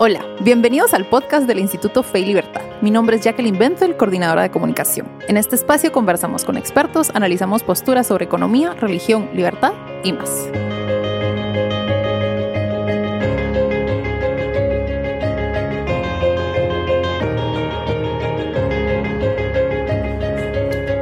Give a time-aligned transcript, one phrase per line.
[0.00, 2.62] Hola, bienvenidos al podcast del Instituto Fe y Libertad.
[2.82, 5.08] Mi nombre es Jacqueline Benzel, coordinadora de comunicación.
[5.26, 9.72] En este espacio conversamos con expertos, analizamos posturas sobre economía, religión, libertad
[10.04, 10.50] y más.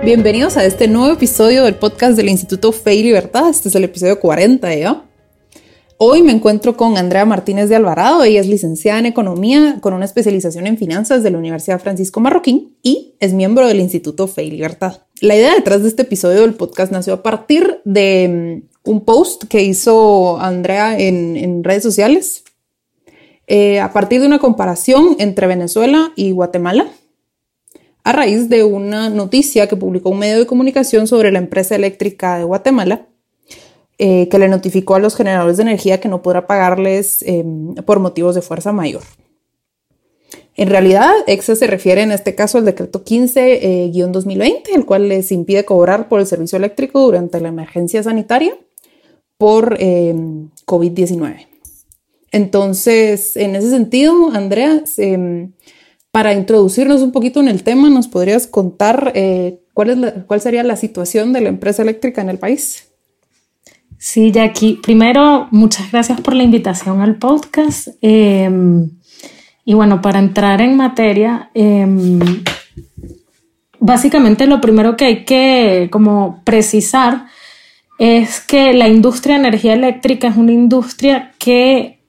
[0.03, 3.51] Bienvenidos a este nuevo episodio del podcast del Instituto Fe y Libertad.
[3.51, 5.05] Este es el episodio 40 ya.
[5.99, 8.23] Hoy me encuentro con Andrea Martínez de Alvarado.
[8.23, 12.77] Ella es licenciada en Economía con una especialización en finanzas de la Universidad Francisco Marroquín
[12.83, 15.05] y es miembro del Instituto Fe y Libertad.
[15.23, 19.45] La idea detrás de este episodio del podcast nació a partir de mm, un post
[19.45, 22.45] que hizo Andrea en, redes sociales
[23.47, 26.89] eh, a partir de una comparación entre Venezuela y Guatemala
[28.05, 32.37] a raíz de una noticia que publicó un medio de comunicación sobre la empresa eléctrica
[32.37, 33.06] de Guatemala
[33.98, 37.98] eh, que le notificó a los generadores de energía que no podrá pagarles em, por
[37.98, 39.02] motivos de fuerza mayor.
[40.55, 45.33] En realidad, EXA se refiere en este caso al decreto 15-2020, eh, el cual les
[45.33, 48.55] impide cobrar por el servicio eléctrico durante la emergencia sanitaria
[49.38, 51.47] por em, COVID-19.
[52.33, 55.53] Entonces, en ese sentido, Andrea, em,
[56.10, 60.62] para introducirnos un poquito en el tema, ¿nos podrías contar eh, cuál, es cuál sería
[60.64, 62.86] la situación de la empresa eléctrica en el país?
[63.98, 64.78] Sí, Jackie.
[64.83, 67.89] Primero, muchas gracias por la invitación al podcast.
[68.00, 68.91] Em,
[69.64, 72.20] y bueno, para entrar en materia, em,
[73.80, 77.27] básicamente lo primero que hay que como precisar
[77.98, 82.00] es que la industria de energía eléctrica es una industria que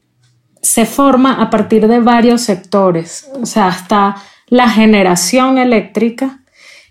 [0.62, 3.30] se forma a partir de varios sectores.
[3.42, 4.16] O sea, hasta
[4.48, 6.42] la generación eléctrica,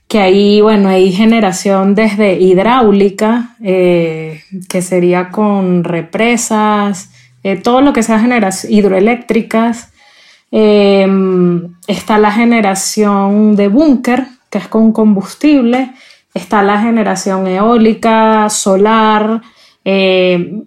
[0.09, 7.11] que ahí, bueno, hay generación desde hidráulica, eh, que sería con represas,
[7.43, 9.93] eh, todo lo que sea generación hidroeléctricas.
[10.51, 15.93] Em, está la generación de búnker, que es con combustible.
[16.35, 19.43] Está la generación eólica, solar.
[19.85, 20.63] Eh,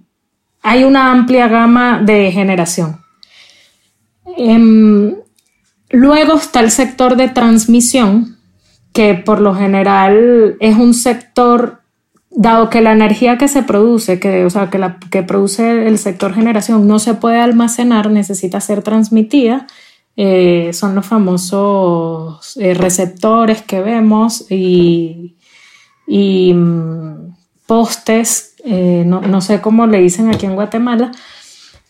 [0.61, 3.01] hay una amplia gama de generación.
[4.37, 5.15] Em,
[5.89, 8.38] luego está el sector de transmisión,
[8.93, 11.81] que por lo general es un sector,
[12.31, 15.97] dado que la energía que se produce, que, o sea, que, la, que produce el
[15.97, 19.67] sector generación no se puede almacenar, necesita ser transmitida.
[20.15, 25.37] Eh, son los famosos eh, receptores que vemos y,
[26.07, 27.35] y mm,
[27.65, 31.11] postes, eh, no, no, sé cómo le dicen aquí en Guatemala.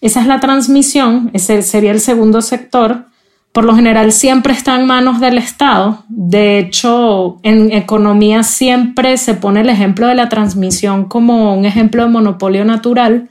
[0.01, 3.05] Esa es la transmisión, ese sería el segundo sector
[3.51, 6.03] por lo general siempre está en manos del Estado.
[6.07, 12.03] De hecho, en economía siempre se pone el ejemplo de la transmisión como un ejemplo
[12.03, 13.27] de monopolio natural,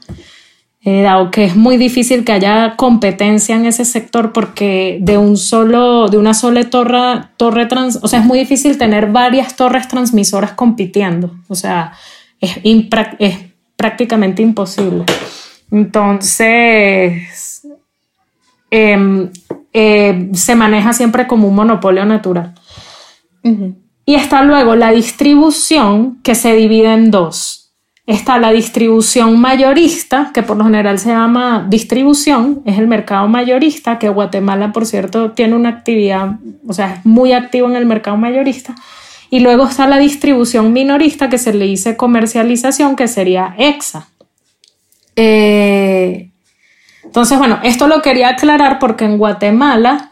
[0.81, 5.37] eh, dado que es muy difícil que haya competencia en ese sector porque de un
[5.37, 9.87] solo, de una sola torre, torre trans, o sea, es muy difícil tener varias torres
[9.87, 11.33] transmisoras compitiendo.
[11.47, 11.93] O sea,
[12.41, 12.59] es,
[13.77, 15.05] prácticamente imposible.
[15.71, 17.65] Entonces,
[18.69, 19.29] eh,
[19.73, 22.55] eh, se maneja siempre como un monopolio natural.
[24.05, 27.59] Y está luego la distribución que se divide en dos.
[28.05, 33.99] Está la distribución mayorista, que por lo general se llama distribución, es el mercado mayorista,
[33.99, 38.17] que Guatemala, por cierto, tiene una actividad, o sea, es muy activo en el mercado
[38.17, 38.73] mayorista.
[39.29, 44.07] Y luego está la distribución minorista, que se le dice comercialización, que sería EXA.
[45.15, 46.28] Eh,
[47.09, 50.11] entonces, bueno, esto lo quería aclarar porque en Guatemala,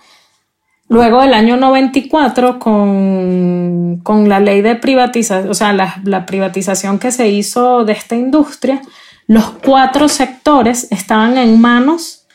[0.90, 7.12] luego del año 94, con, con la ley de privatización, o sea, la, privatización que
[7.12, 8.82] se hizo de esta industria,
[9.28, 12.26] los cuatro sectores estaban en manos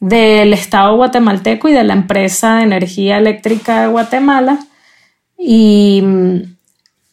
[0.00, 4.58] del Estado guatemalteco y de la empresa de energía eléctrica de Guatemala.
[5.38, 6.02] Y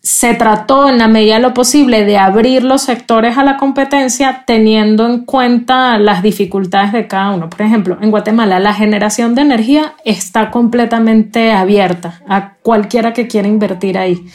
[0.08, 4.46] se trató en la medida de lo posible de abrir los sectores a la competencia
[4.48, 7.50] teniendo en cuenta las dificultades de cada uno.
[7.50, 13.50] Por ejemplo, en Guatemala la generación de energía está completamente abierta a cualquiera que quiera
[13.50, 14.26] invertir ahí.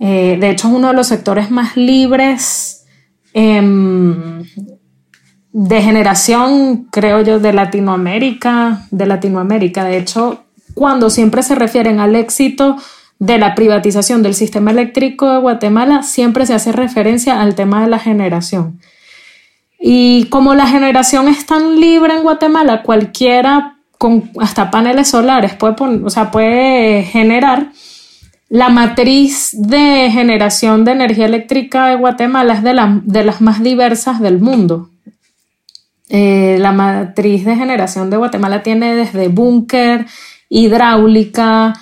[0.00, 2.84] Eh, de hecho, es uno de los sectores más libres
[3.34, 4.42] em,
[5.52, 9.84] de generación, creo yo, de Latinoamérica, de Latinoamérica.
[9.84, 10.42] De hecho,
[10.74, 12.78] cuando siempre se refieren al éxito
[13.18, 17.88] de la privatización del sistema eléctrico de Guatemala siempre se hace referencia al tema de
[17.88, 18.80] la generación.
[19.80, 25.74] Y como la generación es tan libre en Guatemala, cualquiera con hasta paneles solares puede,
[26.04, 27.72] o sea, puede generar.
[28.48, 32.74] La matriz de generación de energía eléctrica de Guatemala es de,
[33.04, 34.88] de las más diversas del mundo.
[36.08, 40.06] Eh, la matriz de generación de Guatemala tiene desde búnker,
[40.48, 41.74] hidráulica,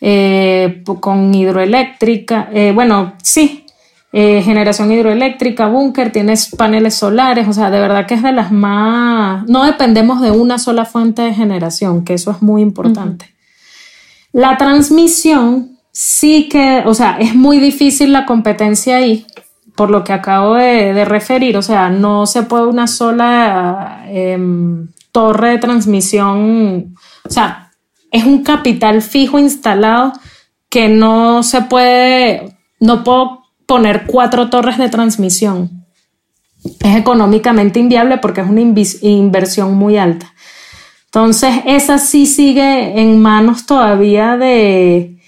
[0.00, 3.66] eh, con hidroeléctrica, eh, bueno, sí,
[4.12, 9.46] generación hidroeléctrica, búnker, tienes paneles solares, o sea, de verdad que es de las más,
[9.46, 13.32] no dependemos de una sola fuente de generación, que eso es muy importante.
[14.32, 19.26] La transmisión sí que, o sea, es muy difícil la competencia ahí,
[19.74, 25.50] por lo que acabo de, referir, o sea, no se puede una sola em, torre
[25.50, 26.94] de transmisión,
[27.24, 27.69] o sea,
[28.10, 30.12] es un capital fijo instalado
[30.68, 35.86] que no se puede, no puedo poner cuatro torres de transmisión.
[36.80, 40.34] Es económicamente inviable porque es una inversión muy alta.
[41.06, 45.18] Entonces, esa sí sigue en manos todavía de,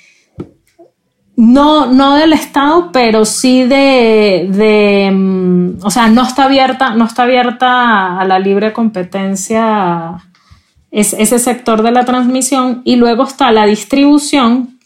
[1.36, 7.04] no, no del Estado, pero sí de, de, mm, o sea, no está abierta, no
[7.04, 10.18] está abierta a la libre competencia
[10.92, 14.78] es, ese sector de la transmisión y luego está la distribución,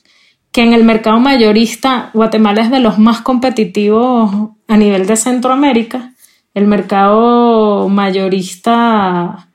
[0.52, 6.14] que en el mercado mayorista Guatemala es de los más competitivos a nivel de Centroamérica.
[6.54, 9.48] El mercado mayorista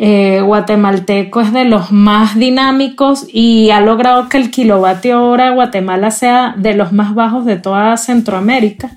[0.00, 5.54] eh, guatemalteco es de los más dinámicos y ha logrado que el kilovatio hora de
[5.56, 8.96] Guatemala sea de los más bajos de toda Centroamérica.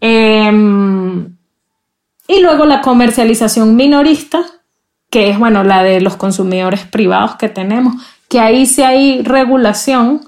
[0.00, 1.36] Em,
[2.26, 4.42] y luego la comercialización minorista,
[5.14, 7.94] que es bueno, la de los consumidores privados que tenemos,
[8.28, 10.22] que ahí sí hay regulación,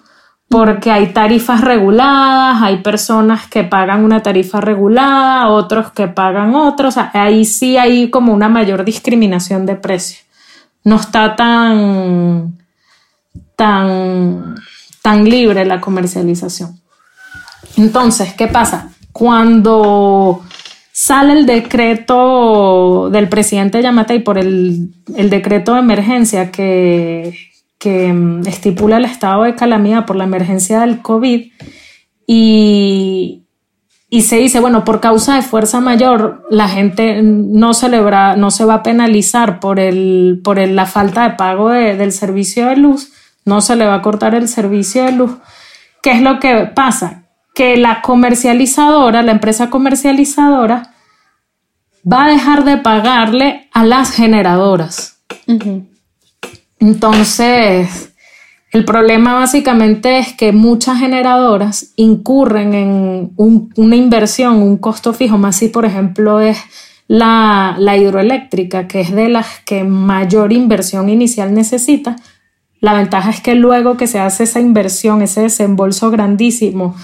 [0.49, 6.99] porque hay tarifas reguladas, hay personas que pagan una tarifa regulada, otros que pagan otros,
[7.15, 10.21] ahí sí hay como una mayor discriminación de precio.
[10.85, 12.57] No está tan,
[13.57, 14.55] tan,
[15.03, 16.81] tan libre la comercialización.
[17.77, 18.91] Entonces, ¿qué pasa?
[19.11, 20.45] Cuando
[20.99, 27.37] sale el decreto del presidente Yamatei por el, el decreto de emergencia que,
[27.79, 31.53] que mm, estipula el estado de calamidad por la emergencia del COVID
[32.27, 33.43] y,
[34.09, 38.65] y se dice, bueno, por causa de fuerza mayor, la gente no, celebra, no se
[38.65, 43.13] va a penalizar por, el, por la falta de pago del servicio de luz,
[43.45, 45.33] no se le va a cortar el servicio de luz.
[46.03, 47.26] ¿Qué es lo que pasa?
[47.57, 50.95] Que la comercializadora, la empresa comercializadora,
[52.11, 55.19] va a dejar de pagarle a las generadoras.
[56.79, 58.13] Entonces,
[58.73, 65.57] el problema básicamente es que muchas generadoras incurren en una inversión, un costo fijo, más
[65.57, 66.59] si por ejemplo es
[67.09, 72.17] la, hidroeléctrica, que es de las que mayor inversión inicial necesita.
[72.81, 76.95] La ventaja es que luego que se hace esa inversión, ese desembolso grandísimo,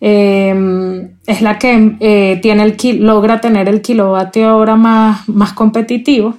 [0.00, 6.36] em, es la que eh, tiene el, logra tener el kilovatio hora más, más competitivo.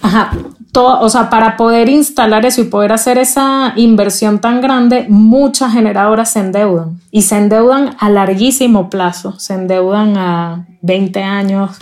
[0.00, 0.32] Ajá,
[0.76, 6.32] o sea, para poder instalar eso y poder hacer esa inversión tan grande, muchas generadoras
[6.32, 11.76] se endeudan y se endeudan a larguísimo plazo, se endeudan a 20 años.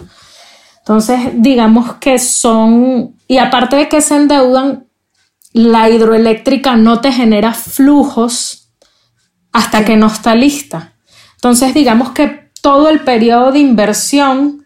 [0.81, 4.87] Entonces, digamos que son, y aparte de que se endeudan,
[5.53, 8.62] la hidroeléctrica no te genera flujos
[9.53, 10.93] hasta que no está lista.
[11.35, 14.65] Entonces, digamos que todo el periodo de inversión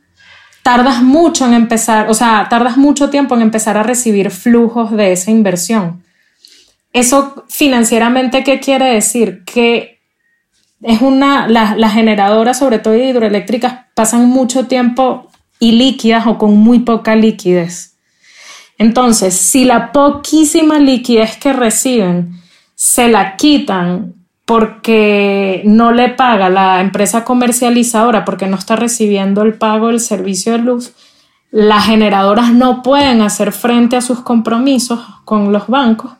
[0.62, 5.12] tardas mucho en empezar, o sea, tardas mucho tiempo en empezar a recibir flujos de
[5.12, 6.02] esa inversión.
[6.92, 9.44] Eso financieramente, ¿qué quiere decir?
[9.44, 10.00] Que
[10.82, 17.14] es una, las generadoras, sobre todo hidroeléctricas, pasan mucho tiempo ilíquidas o con muy poca
[17.14, 17.96] liquidez.
[18.76, 22.40] Entonces, si la poquísima liquidez que reciben
[22.74, 24.15] se la quitan
[24.46, 30.52] porque no le paga la empresa comercializadora porque no está recibiendo el pago del servicio
[30.52, 30.92] de luz,
[31.50, 36.12] las generadoras no pueden hacer frente a sus compromisos con los bancos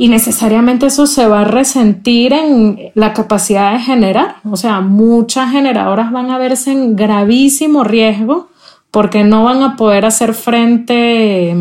[0.00, 4.36] y necesariamente eso se va a resentir en la capacidad de generar.
[4.50, 8.48] O sea, muchas generadoras van a verse en gravísimo riesgo
[8.90, 11.54] porque no van a poder hacer frente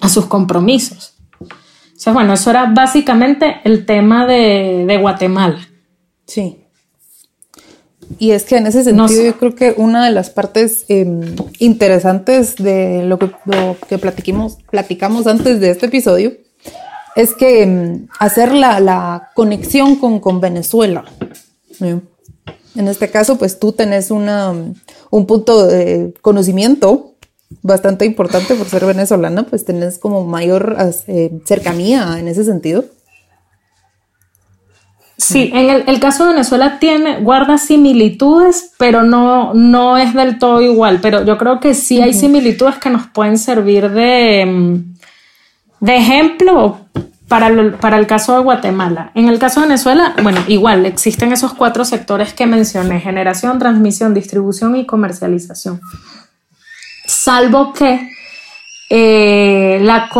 [0.00, 1.07] a sus compromisos.
[1.98, 5.58] O sea, bueno, eso era básicamente el tema de, Guatemala.
[6.26, 6.64] Sí.
[8.20, 12.54] Y es que en ese sentido yo creo que una de las partes em, interesantes
[12.54, 13.32] de lo que,
[13.88, 16.34] que platicamos antes de este episodio
[17.16, 21.04] es que em, hacer la, conexión con, Venezuela.
[21.80, 24.52] En este caso, pues tú tenés una,
[25.10, 27.16] un punto de conocimiento
[27.62, 30.76] bastante importante por ser venezolana, pues tenés como mayor
[31.06, 32.84] eh, cercanía en ese sentido.
[35.16, 40.62] Sí, en el, caso de Venezuela tiene, guarda similitudes, pero no, no es del todo
[40.62, 41.00] igual.
[41.02, 46.78] Pero yo creo que sí hay similitudes que nos pueden servir de, mm, de ejemplo
[47.26, 49.10] para, para el caso de Guatemala.
[49.16, 54.14] En el caso de Venezuela, bueno, igual existen esos cuatro sectores que mencioné, generación, transmisión,
[54.14, 55.80] distribución y comercialización.
[57.08, 58.10] Salvo que
[58.90, 60.10] eh, la,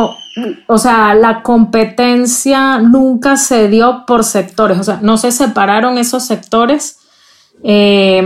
[0.67, 6.25] o sea, la competencia nunca se dio por sectores, o sea, no se separaron esos
[6.25, 6.99] sectores
[7.63, 8.23] eh,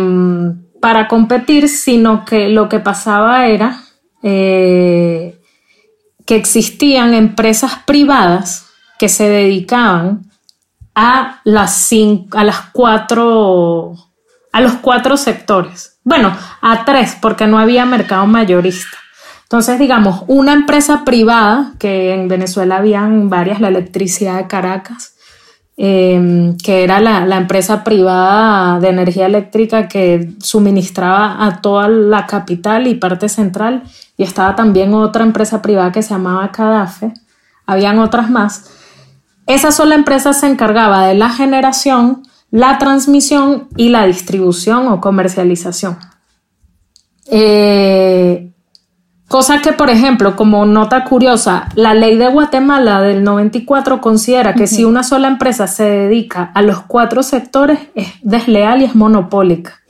[0.80, 3.82] para competir, sino que lo que pasaba era
[4.22, 5.40] eh,
[6.24, 10.30] que existían empresas privadas que se dedicaban
[10.94, 11.90] a las,
[12.30, 13.96] a las cuatro,
[14.52, 15.98] a los cuatro sectores.
[16.04, 18.98] Bueno, a tres, porque no había mercado mayorista.
[19.52, 25.14] Entonces, digamos, una empresa privada, que en Venezuela habían varias, la Electricidad de Caracas,
[25.76, 32.86] em, que era la, empresa privada de energía eléctrica que suministraba a toda la capital
[32.86, 33.82] y parte central,
[34.16, 37.12] y estaba también otra empresa privada que se llamaba Cadafe,
[37.66, 38.70] habían otras más.
[39.46, 45.98] Esa sola empresa se encargaba de la generación, la transmisión y la distribución o comercialización.
[47.26, 48.52] Eh,
[49.32, 54.66] Cosa que, por ejemplo, como nota curiosa, la ley de Guatemala del 94 considera que
[54.66, 59.80] si una sola empresa se dedica a los cuatro sectores es desleal y es monopólica.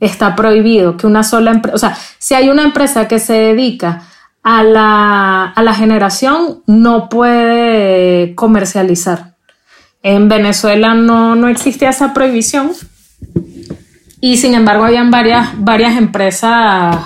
[0.00, 4.04] Está prohibido que una sola empresa, o sea, si hay una empresa que se dedica
[4.42, 9.31] a la, generación, no puede comercializar.
[10.02, 12.72] En Venezuela no, no existía esa prohibición
[14.20, 16.96] y sin embargo habían varias, varias empresas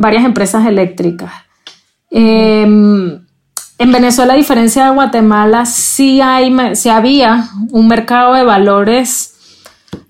[0.00, 1.30] varias empresas eléctricas.
[2.10, 3.20] Em,
[3.78, 9.34] en Venezuela, a diferencia de Guatemala, sí, hay, sí había un mercado de valores,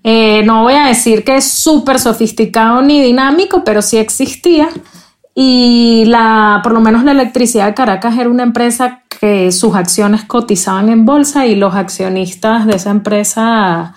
[0.04, 4.68] eh, no voy a decir que es súper sofisticado ni dinámico, pero sí existía.
[5.34, 10.24] Y la, por lo menos la electricidad de Caracas era una empresa que sus acciones
[10.24, 13.94] cotizaban en bolsa y los accionistas de esa empresa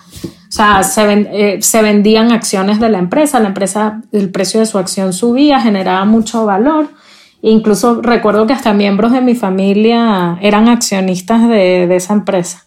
[0.54, 4.78] o sea, eh, se, vendían acciones de la empresa, la empresa, el precio de su
[4.78, 6.90] acción subía, generaba mucho valor.
[7.42, 12.66] Incluso recuerdo que hasta miembros de mi familia eran accionistas de, esa empresa.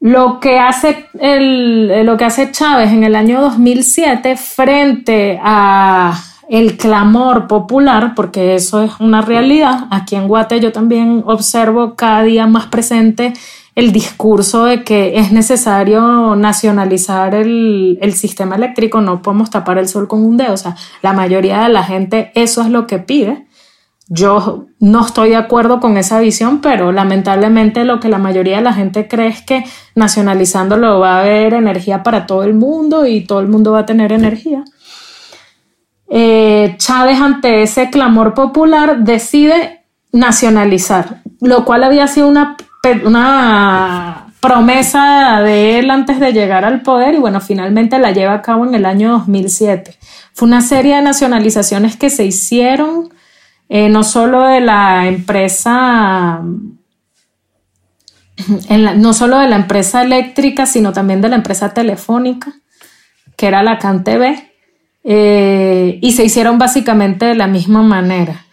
[0.00, 7.46] Lo que, hace lo que hace Chávez en el año 2007 frente a el clamor
[7.46, 9.86] popular, porque eso es una realidad.
[9.90, 13.34] Aquí en Guate yo también observo cada día más presente
[13.78, 20.08] el discurso de que es necesario nacionalizar el, sistema eléctrico, no podemos tapar el sol
[20.08, 23.46] con un dedo, o sea, la mayoría de la gente eso es lo que pide.
[24.08, 28.62] Yo no estoy de acuerdo con esa visión, pero lamentablemente lo que la mayoría de
[28.62, 29.64] la gente cree es que
[29.94, 33.86] nacionalizándolo va a haber energía para todo el mundo y todo el mundo va a
[33.86, 34.64] tener energía.
[36.10, 42.56] Eh, Chávez ante ese clamor popular decide nacionalizar, lo cual había sido una
[44.40, 48.64] promesa de él antes de llegar al poder y bueno, finalmente la lleva a cabo
[48.64, 49.96] en el año 2007.
[50.32, 53.10] Fue una serie de nacionalizaciones que se hicieron
[53.68, 56.40] eh, no solo de la empresa,
[58.96, 62.54] no solo de la empresa eléctrica, sino también de la empresa telefónica,
[63.36, 64.47] que era la CanTV,
[65.10, 68.44] eh, y se hicieron básicamente de la misma manera.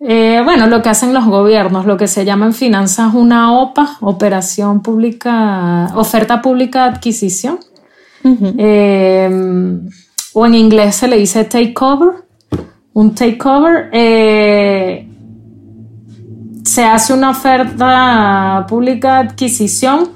[0.00, 3.96] Eh, bueno, lo que hacen los gobiernos, lo que se llama en finanzas una OPA,
[4.02, 7.58] operación pública, oferta pública de adquisición.
[8.22, 9.30] Eh,
[10.34, 12.24] o en inglés se le dice takeover.
[12.92, 13.88] Un takeover
[16.64, 20.10] se hace una oferta pública de adquisición.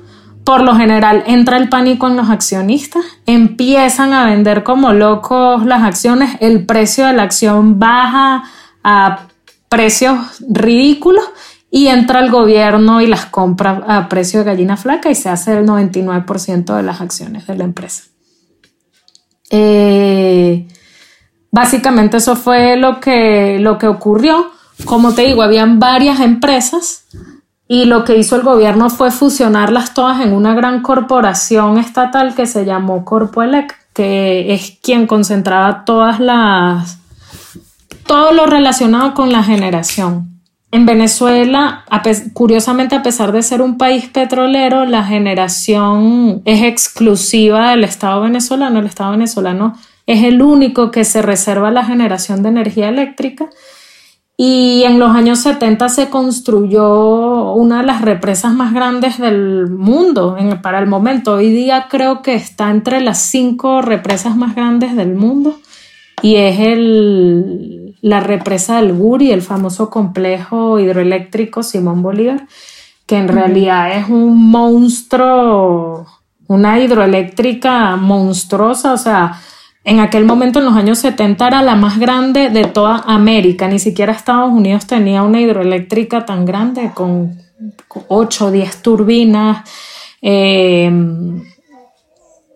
[0.49, 5.83] Por lo general entra el pánico en los accionistas, empiezan a vender como locos las
[5.83, 8.45] acciones, el precio de la acción baja
[8.83, 9.27] a
[9.69, 10.17] precios
[10.49, 11.23] ridículos
[11.71, 15.59] y entra el gobierno y las compra a precio de gallina flaca y se hace
[15.59, 18.05] el 99% de las acciones de la empresa.
[19.51, 20.67] Eh,
[21.51, 24.51] básicamente eso fue lo que, lo que ocurrió.
[24.87, 27.05] Como te digo, habían varias empresas
[27.69, 32.47] y lo que hizo el gobierno fue fusionarlas todas en una gran corporación estatal que
[32.47, 36.99] se llamó Corpoelec, que es quien concentraba todas las
[38.07, 40.41] todo lo relacionado con la generación.
[40.71, 41.85] En Venezuela,
[42.33, 48.79] curiosamente, a pesar de ser un país petrolero, la generación es exclusiva del Estado venezolano.
[48.79, 49.75] El Estado venezolano
[50.07, 53.51] es el único que se reserva la generación de energía eléctrica
[54.41, 60.37] Y en los años 70 se construyó una de las represas más grandes del mundo
[60.63, 61.35] para el momento.
[61.35, 65.59] Hoy día creo que está entre las cinco represas más grandes del mundo
[66.23, 72.47] y es el, la represa del Guri, el famoso complejo hidroeléctrico Simón Bolívar,
[73.07, 76.07] que en realidad es un monstruo,
[76.47, 79.41] una hidroeléctrica monstruosa, o sea,
[79.89, 83.69] en aquel momento, en los años 70, era la más grande de toda América.
[83.69, 87.39] Ni siquiera Estados Unidos tenía una hidroeléctrica tan grande con
[88.09, 89.67] 8 o 10 turbinas.
[90.21, 90.93] Eh,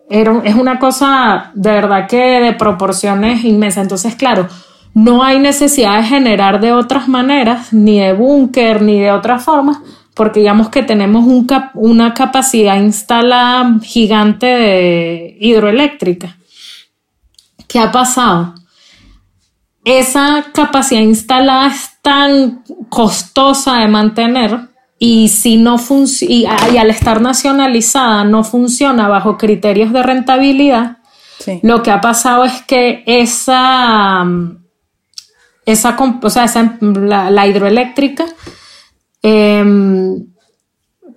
[0.09, 3.81] es una cosa de verdad que de proporciones inmensas.
[3.81, 4.47] Entonces, claro,
[4.93, 9.79] no hay necesidad de generar de otras maneras, ni de búnker, ni de otras formas,
[10.13, 11.25] porque digamos que tenemos
[11.73, 16.37] una capacidad instalada gigante de hidroeléctrica.
[17.73, 18.53] ¿Qué ha pasado?
[19.83, 25.77] Esa capacidad instalada es tan costosa de mantener y si no
[26.21, 30.97] y, al estar nacionalizada no funciona bajo criterios de rentabilidad,
[31.63, 34.23] lo que ha pasado es que esa,
[35.65, 36.45] esa, o sea,
[36.79, 38.25] la, hidroeléctrica
[39.23, 40.27] em,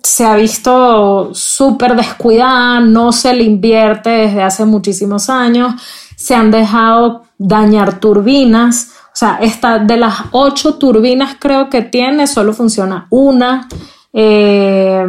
[0.01, 5.75] se ha visto súper descuidada, no se le invierte desde hace muchísimos años
[6.17, 8.91] se han dejado dañar turbinas.
[9.07, 13.69] O sea, esta, de las ocho turbinas creo que tiene, solo funciona una.
[14.11, 15.05] Eh,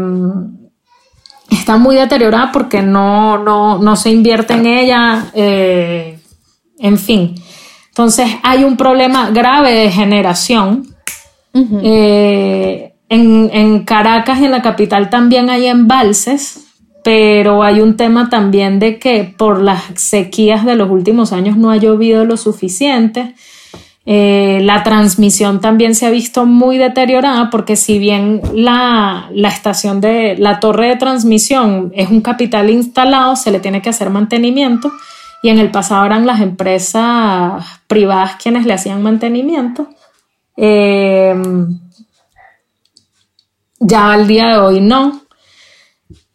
[1.51, 5.31] está muy deteriorada porque no, no, se invierte en ella.
[5.33, 6.21] Eh,
[6.79, 7.35] en fin.
[7.89, 10.95] Entonces hay un problema grave de generación.
[11.55, 16.68] Eh, en, en, Caracas, en la capital, también hay embalses
[17.05, 21.71] pero hay un tema también de que por las sequías de los últimos años no
[21.71, 23.35] ha llovido lo suficiente.
[24.05, 30.01] Eh, la transmisión también se ha visto muy deteriorada porque si bien la, la, estación
[30.01, 34.91] de la torre de transmisión es un capital instalado, se le tiene que hacer mantenimiento
[35.43, 39.89] y en el pasado eran las empresas privadas quienes le hacían mantenimiento.
[40.57, 41.35] Eh,
[43.81, 45.28] ya al día de hoy no.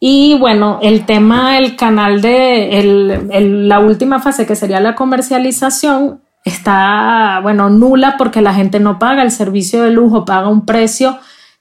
[0.06, 7.40] Y bueno, el tema del canal de la última fase, que sería la comercialización, está,
[7.42, 11.18] bueno, nula porque la gente no paga el servicio de lujo, paga un precio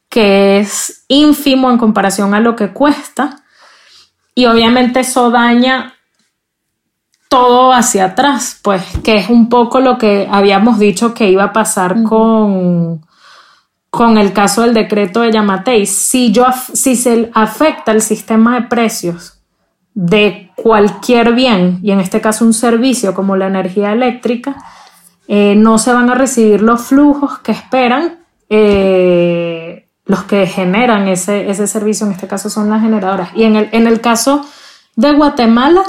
[0.09, 3.45] que es ínfimo en comparación a lo que cuesta.
[4.35, 5.93] Y obviamente eso daña
[7.29, 11.53] todo hacia atrás, pues, que es un poco lo que habíamos dicho que iba a
[11.53, 13.05] pasar con
[13.93, 18.67] con el caso del decreto de Yamatei, si, yo, si se afecta el sistema de
[18.67, 19.39] precios
[19.93, 24.55] de cualquier bien, y en este caso un servicio como la energía eléctrica,
[25.27, 28.17] eh, no se van a recibir los flujos que esperan
[28.49, 33.29] eh, los que generan ese, ese, servicio, en este caso son las generadoras.
[33.35, 34.43] Y en el, en el caso
[34.95, 35.83] de Guatemala,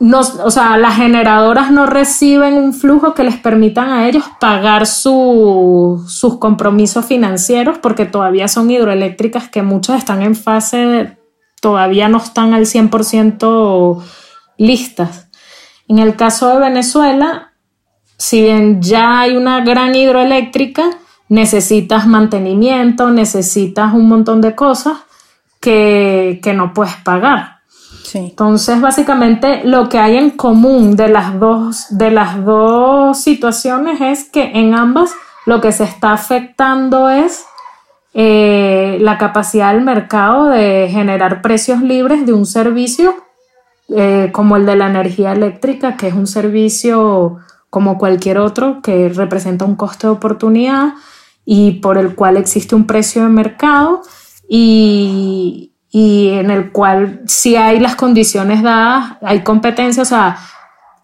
[0.00, 6.38] o sea, las generadoras no reciben un flujo que les permitan a ellos pagar sus
[6.38, 11.18] compromisos financieros porque todavía son hidroeléctricas que muchas están en fase,
[11.60, 14.02] todavía no están al 100%
[14.56, 15.28] listas.
[15.86, 17.52] En el caso de Venezuela,
[18.16, 20.84] si bien ya hay una gran hidroeléctrica,
[21.28, 24.96] necesitas mantenimiento, necesitas un montón de cosas
[25.60, 27.59] que, que no puedes pagar.
[28.14, 34.24] Entonces, básicamente lo que hay en común de las dos, de las dos situaciones es
[34.24, 35.12] que en ambas
[35.46, 37.44] lo que se está afectando es
[38.12, 43.14] eh, la capacidad del mercado de generar precios libres de un servicio
[43.88, 47.38] eh, como el de la energía eléctrica, que es un servicio
[47.70, 50.94] como cualquier otro que representa un coste de oportunidad
[51.44, 54.02] y por el cual existe un precio de mercado.
[54.48, 60.38] Y, y en el cual si hay las condiciones dadas, hay competencia, o sea,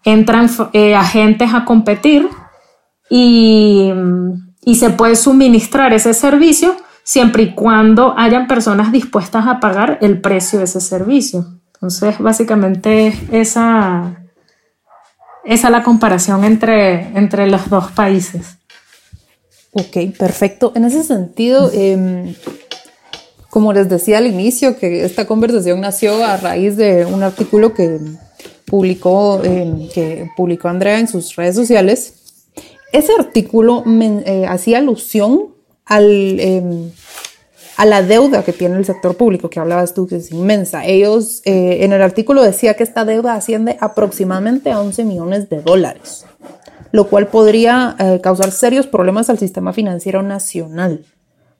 [0.03, 2.29] entran eh, agentes a competir
[3.09, 3.91] y,
[4.63, 10.19] y se puede suministrar ese servicio siempre y cuando hayan personas dispuestas a pagar el
[10.19, 11.45] precio de ese servicio.
[11.73, 14.15] Entonces, básicamente esa,
[15.45, 18.57] esa es la comparación entre, entre los dos países.
[19.71, 20.71] Ok, perfecto.
[20.75, 22.35] En ese sentido, eh,
[23.49, 27.99] como les decía al inicio, que esta conversación nació a raíz de un artículo que
[28.65, 32.13] publicó, eh, que publicó Andrea en sus redes sociales.
[32.91, 35.55] Ese artículo eh, hacía alusión
[35.85, 36.91] al, em,
[37.77, 40.85] a la deuda que tiene el sector público, que hablabas tú, que es inmensa.
[40.85, 45.61] Ellos, eh, en el artículo decía que esta deuda asciende aproximadamente a 11 millones de
[45.61, 46.25] dólares.
[46.93, 51.05] lo cual podría causar serios problemas al sistema financiero nacional.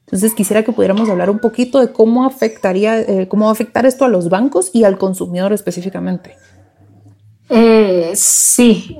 [0.08, 3.86] Entonces quisiera que pudiéramos hablar un poquito de cómo afectaría, eh, cómo va a afectar
[3.86, 6.36] esto a los bancos y al consumidor específicamente.
[7.50, 8.98] Eh, sí.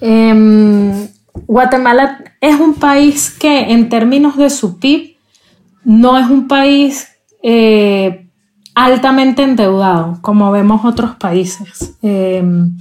[0.00, 1.08] Em,
[1.46, 5.16] Guatemala es un país que en términos de su PIB
[5.84, 7.08] no es un país
[7.42, 8.28] eh,
[8.74, 11.94] altamente endeudado, como vemos otros países.
[12.02, 12.76] Em,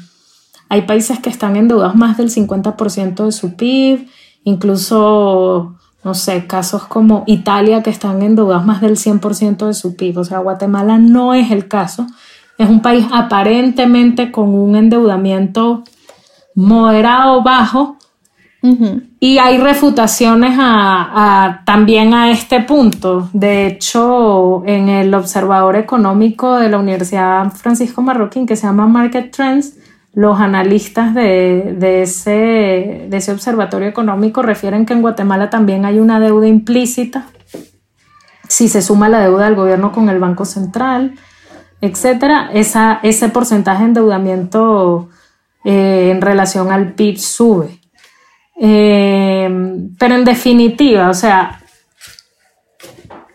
[0.67, 4.07] hay países que están endeudados más del 50% de su PIB,
[4.45, 10.19] incluso, no sé, casos como Italia que están endeudados más del 100% de su PIB.
[10.19, 12.07] O sea, Guatemala no es el caso.
[12.57, 15.83] Es un país aparentemente con un endeudamiento
[16.55, 17.97] moderado bajo,
[19.19, 23.27] y hay refutaciones a, también a este punto.
[23.33, 29.31] De hecho, en el Observador Económico de la Universidad Francisco Marroquín, que se llama Market
[29.31, 29.77] Trends,
[30.13, 37.27] los analistas de, ese, observatorio económico refieren que en Guatemala también hay una deuda implícita,
[38.47, 41.15] si se suma la deuda del gobierno con el Banco Central,
[41.79, 45.09] etcétera, esa, ese porcentaje de endeudamiento
[45.63, 47.79] eh, en relación al PIB sube.
[48.59, 49.49] Eh,
[49.97, 51.61] pero en definitiva, o sea,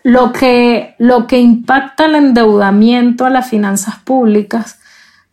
[0.03, 4.79] lo que, lo que impacta el endeudamiento a las finanzas públicas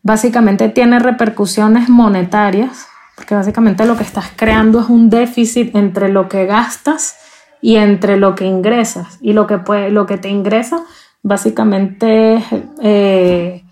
[0.04, 2.86] básicamente tiene repercusiones monetarias,
[3.16, 7.16] porque básicamente lo que estás creando es un déficit entre lo que gastas
[7.60, 9.18] y entre lo que ingresas.
[9.20, 10.84] Y lo que, puede, lo que te ingresa
[11.22, 12.44] básicamente es
[12.82, 13.64] eh,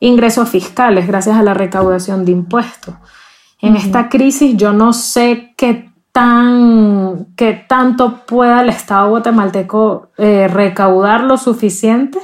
[0.00, 2.94] ingresos fiscales gracias a la recaudación de impuestos.
[3.60, 10.48] En esta crisis yo no sé qué tan qué tanto pueda el Estado guatemalteco eh,
[10.48, 12.18] recaudar lo suficiente,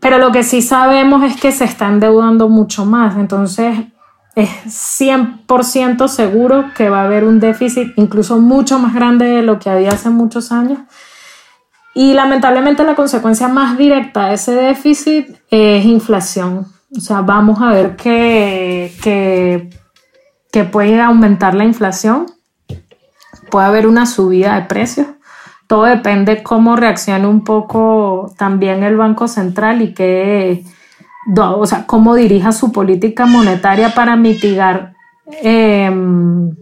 [0.00, 3.78] pero lo que sí sabemos es que se está endeudando mucho más, entonces
[4.34, 4.50] es
[5.00, 9.70] 100% seguro que va a haber un déficit incluso mucho más grande de lo que
[9.70, 10.78] había hace muchos años.
[11.94, 16.66] Y lamentablemente la consecuencia más directa de ese déficit es inflación.
[16.94, 19.70] O sea, vamos a ver que, que
[20.56, 22.32] que puede aumentar la inflación,
[23.50, 25.06] puede haber una subida de precios.
[25.66, 30.64] Todo depende cómo reaccione un poco también el Banco Central y que,
[31.36, 34.94] o sea, cómo dirija su política monetaria para mitigar
[35.42, 36.54] em,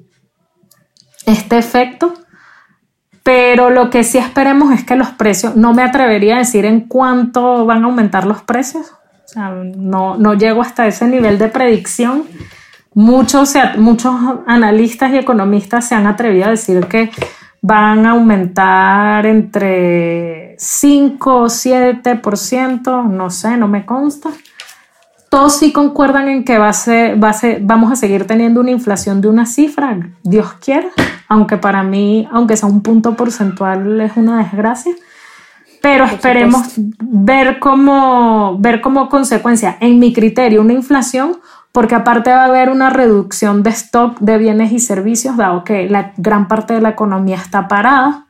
[1.26, 2.14] este efecto.
[3.22, 6.80] Pero lo que sí esperemos es que los precios, no me atrevería a decir en
[6.82, 11.48] cuánto van a aumentar los precios, o sea, no, no llego hasta ese nivel de
[11.48, 12.24] predicción
[12.94, 14.14] Muchos, muchos
[14.46, 17.10] analistas y economistas se han atrevido a decir que
[17.66, 24.28] van a aumentar entre 5 o 7%, no sé, no me consta.
[25.30, 28.60] Todos sí concuerdan en que va a ser, va a ser, vamos a seguir teniendo
[28.60, 30.88] una inflación de una cifra, Dios quiera,
[31.26, 34.92] aunque para mí, aunque sea un punto porcentual, es una desgracia.
[35.80, 41.38] Pero esperemos ver como, ver como consecuencia, en mi criterio, una inflación
[41.74, 45.90] porque aparte va a haber una reducción de stock de bienes y servicios, dado que
[45.90, 48.26] la gran parte de la economía está parada.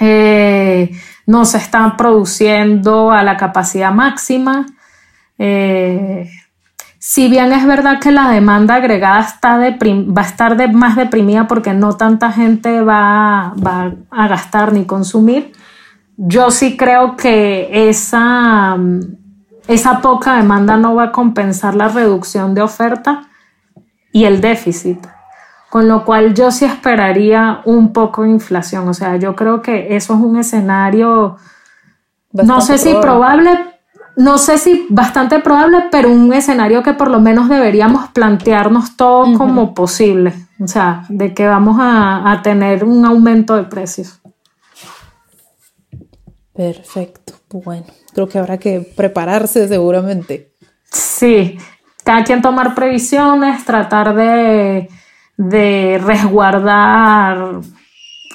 [0.00, 0.90] Eh,
[1.26, 4.64] no se están produciendo a la capacidad máxima.
[5.36, 6.30] Eh,
[6.98, 11.74] si bien es verdad que la demanda agregada está va a estar más deprimida porque
[11.74, 15.52] no tanta gente va, va, a gastar ni consumir,
[16.16, 18.78] yo sí creo que esa
[19.66, 23.28] esa poca demanda no va a compensar la reducción de oferta
[24.12, 24.98] y el déficit.
[25.70, 28.88] Con lo cual yo sí esperaría un poco de inflación.
[28.88, 31.36] O sea, yo creo que eso es un escenario,
[32.32, 33.50] no sé si probable,
[34.16, 39.36] no sé si bastante probable, pero un escenario que por lo menos deberíamos plantearnos todo
[39.36, 40.34] como posible.
[40.60, 44.20] O sea, de que vamos a, a tener un aumento de precios.
[46.54, 47.34] Perfecto.
[47.50, 50.52] Bueno, creo que habrá que prepararse seguramente.
[50.90, 51.58] Sí,
[52.04, 54.88] cada quien tomar previsiones, tratar de,
[56.04, 57.60] resguardar.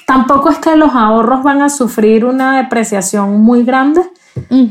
[0.06, 4.02] Tampoco es que los ahorros van a sufrir una depreciación muy grande,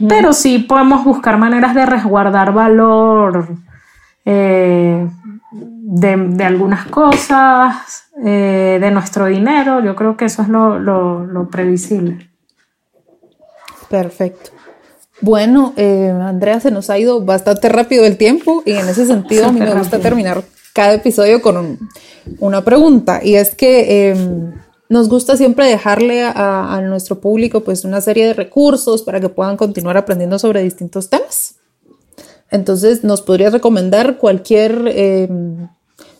[0.08, 3.56] pero sí podemos buscar maneras de resguardar valor
[4.26, 5.08] eh,
[5.52, 9.82] de, algunas cosas, eh, de nuestro dinero.
[9.84, 12.29] Yo creo que eso es lo previsible.
[13.90, 14.52] Perfecto.
[15.22, 19.48] Bueno, eh, Andrea, se nos ha ido bastante rápido el tiempo y en ese sentido
[19.48, 21.78] a mí me gusta terminar cada episodio con
[22.40, 24.54] una pregunta y es que em,
[24.88, 29.58] nos gusta siempre dejarle a, nuestro público pues una serie de recursos para que puedan
[29.58, 31.56] continuar aprendiendo sobre distintos temas.
[32.50, 35.68] Entonces, ¿nos podrías recomendar cualquier em,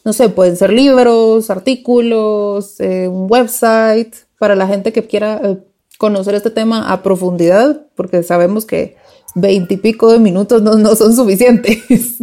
[0.04, 5.58] no sé, pueden ser libros, artículos, eh, un website, para la gente que quiera eh,
[6.00, 8.96] conocer este tema a profundidad, porque sabemos que
[9.36, 12.18] veintipico de minutos no, no son suficientes.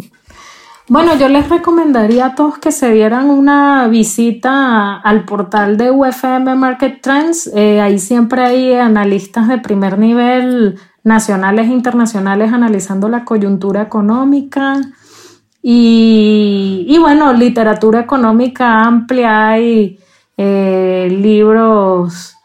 [0.88, 6.54] Bueno, yo les recomendaría a todos que se dieran una visita al portal de UFM
[6.54, 7.50] Market Trends.
[7.54, 14.80] Eh, ahí siempre hay analistas de primer nivel, nacionales e internacionales, analizando la coyuntura económica.
[15.60, 19.98] Y, bueno, literatura económica amplia, hay
[20.36, 22.35] eh, libros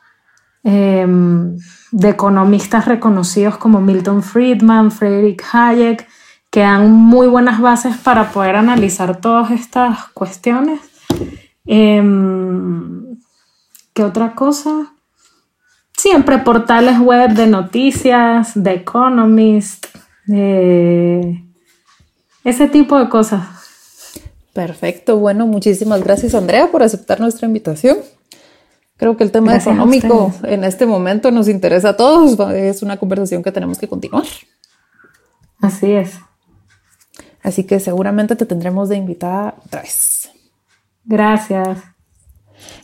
[0.63, 1.57] em,
[1.91, 6.07] de economistas reconocidos como Milton Friedman, Friedrich Hayek
[6.51, 10.81] que dan muy buenas bases para poder analizar todas estas cuestiones.
[11.65, 13.17] Em,
[13.93, 14.93] ¿Qué otra cosa?
[15.97, 19.87] Siempre portales web de noticias, de Economist,
[22.43, 23.41] ese tipo de cosas.
[24.53, 27.97] Perfecto, bueno, muchísimas gracias Andrea por aceptar nuestra invitación.
[29.01, 33.41] Creo que el tema económico en este momento nos interesa a todos, es una conversación
[33.41, 34.25] que tenemos que continuar.
[35.59, 36.19] Así es.
[37.41, 40.29] Así que seguramente te tendremos de invitada otra vez.
[41.03, 41.79] Gracias.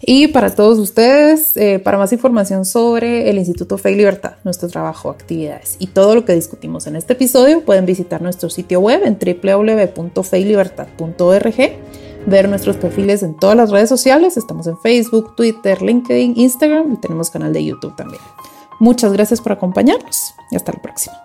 [0.01, 4.69] Y para todos ustedes, eh, para más información sobre el Instituto Fe y Libertad, nuestro
[4.69, 9.03] trabajo, actividades y todo lo que discutimos en este episodio, pueden visitar nuestro sitio web
[9.05, 11.55] en www.feylibertad.org,
[12.27, 16.97] ver nuestros perfiles en todas las redes sociales, estamos en Facebook, Twitter, LinkedIn, Instagram y
[16.97, 18.21] tenemos canal de YouTube también.
[18.79, 21.15] Muchas gracias por acompañarnos y hasta la próxima.